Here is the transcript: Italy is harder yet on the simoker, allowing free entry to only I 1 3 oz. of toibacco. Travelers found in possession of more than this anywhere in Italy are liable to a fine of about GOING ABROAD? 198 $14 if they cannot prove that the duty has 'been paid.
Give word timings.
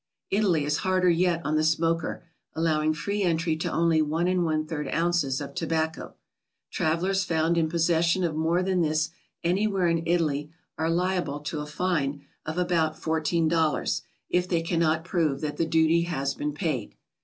Italy 0.31 0.65
is 0.65 0.77
harder 0.77 1.11
yet 1.11 1.45
on 1.45 1.55
the 1.57 1.63
simoker, 1.63 2.23
allowing 2.55 2.91
free 2.91 3.21
entry 3.21 3.55
to 3.57 3.71
only 3.71 3.99
I 3.99 4.01
1 4.01 4.65
3 4.67 4.89
oz. 4.91 5.39
of 5.39 5.53
toibacco. 5.53 6.15
Travelers 6.71 7.23
found 7.23 7.55
in 7.55 7.69
possession 7.69 8.23
of 8.23 8.33
more 8.35 8.63
than 8.63 8.81
this 8.81 9.11
anywhere 9.43 9.85
in 9.85 10.01
Italy 10.07 10.49
are 10.75 10.89
liable 10.89 11.39
to 11.41 11.59
a 11.59 11.67
fine 11.67 12.25
of 12.47 12.57
about 12.57 12.93
GOING 12.99 13.13
ABROAD? 13.45 13.51
198 13.51 13.51
$14 13.51 14.01
if 14.31 14.47
they 14.49 14.63
cannot 14.63 15.05
prove 15.05 15.39
that 15.41 15.57
the 15.57 15.67
duty 15.67 16.01
has 16.01 16.33
'been 16.33 16.55
paid. 16.55 16.95